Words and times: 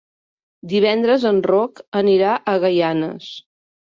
Divendres 0.69 1.25
en 1.31 1.41
Roc 1.47 1.81
anirà 2.01 2.31
a 2.39 2.57
Gaianes. 2.65 3.29